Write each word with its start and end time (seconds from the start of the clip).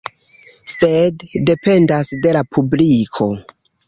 Sed 0.75 1.25
dependas 1.49 2.09
de 2.23 2.31
la 2.39 2.43
publiko. 2.57 3.29